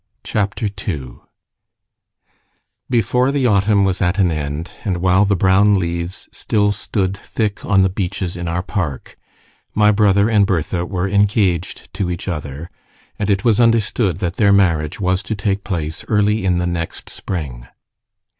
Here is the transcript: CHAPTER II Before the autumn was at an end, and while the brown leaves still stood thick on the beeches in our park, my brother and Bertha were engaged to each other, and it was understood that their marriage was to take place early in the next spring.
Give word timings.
CHAPTER 0.23 0.65
II 0.87 1.17
Before 2.89 3.31
the 3.31 3.45
autumn 3.45 3.83
was 3.85 4.01
at 4.01 4.17
an 4.17 4.31
end, 4.31 4.71
and 4.83 4.97
while 4.97 5.25
the 5.25 5.35
brown 5.35 5.77
leaves 5.77 6.27
still 6.31 6.71
stood 6.71 7.15
thick 7.15 7.63
on 7.63 7.83
the 7.83 7.87
beeches 7.89 8.35
in 8.35 8.47
our 8.47 8.63
park, 8.63 9.15
my 9.75 9.91
brother 9.91 10.27
and 10.27 10.47
Bertha 10.47 10.87
were 10.87 11.07
engaged 11.07 11.93
to 11.93 12.09
each 12.09 12.27
other, 12.27 12.71
and 13.19 13.29
it 13.29 13.45
was 13.45 13.59
understood 13.59 14.17
that 14.17 14.37
their 14.37 14.51
marriage 14.51 14.99
was 14.99 15.21
to 15.21 15.35
take 15.35 15.63
place 15.63 16.03
early 16.07 16.45
in 16.45 16.57
the 16.57 16.65
next 16.65 17.07
spring. 17.11 17.67